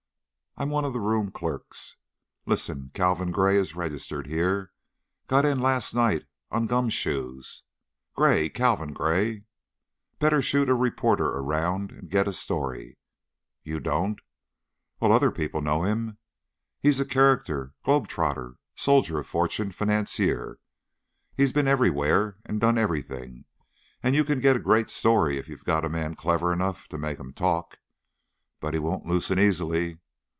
I'm 0.57 0.69
one 0.69 0.83
of 0.83 0.91
the 0.91 0.99
room 0.99 1.31
clerks. 1.31 1.95
Listen! 2.45 2.91
Calvin 2.93 3.31
Gray 3.31 3.55
is 3.55 3.73
registered 3.73 4.27
here 4.27 4.73
got 5.27 5.45
in 5.45 5.59
last 5.61 5.95
night, 5.95 6.25
on 6.51 6.67
gum 6.67 6.89
shoes.... 6.89 7.63
Gray! 8.15 8.49
Calvin 8.49 8.91
Gray! 8.91 9.45
Better 10.19 10.41
shoot 10.41 10.69
a 10.69 10.75
reporter 10.75 11.29
around 11.29 11.91
and 11.93 12.09
get 12.11 12.27
a 12.27 12.33
story.... 12.33 12.97
You 13.63 13.79
don't? 13.79 14.19
Well, 14.99 15.13
other 15.13 15.31
people 15.31 15.61
know 15.61 15.83
him. 15.83 16.17
He's 16.81 16.99
a 16.99 17.05
character 17.05 17.71
globe 17.85 18.09
trotter, 18.09 18.57
soldier 18.75 19.19
of 19.19 19.27
fortune, 19.27 19.71
financier. 19.71 20.59
He's 21.37 21.53
been 21.53 21.69
everywhere 21.69 22.35
and 22.45 22.59
done 22.59 22.77
everything, 22.77 23.45
and 24.03 24.15
you 24.15 24.25
can 24.25 24.41
get 24.41 24.57
a 24.57 24.59
great 24.59 24.89
story 24.89 25.37
if 25.37 25.47
you've 25.47 25.65
got 25.65 25.85
a 25.85 25.89
man 25.89 26.13
clever 26.13 26.51
enough 26.51 26.89
to 26.89 26.97
make 26.97 27.17
him 27.19 27.31
talk. 27.31 27.79
But 28.59 28.73
he 28.73 28.79
won't 28.81 29.05
loosen 29.07 29.39
easily.... 29.39 29.99